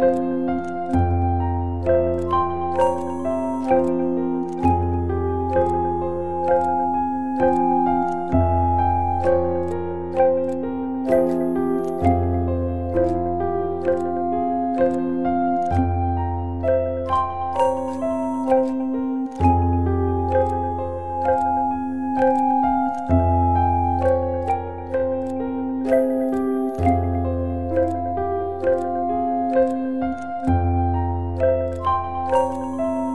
[0.00, 0.79] Música